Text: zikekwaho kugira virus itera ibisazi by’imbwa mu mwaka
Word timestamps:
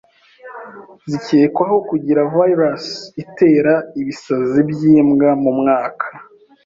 zikekwaho 1.09 1.75
kugira 1.89 2.21
virus 2.35 2.85
itera 3.23 3.73
ibisazi 3.99 4.59
by’imbwa 4.69 5.29
mu 5.43 5.51
mwaka 5.59 6.05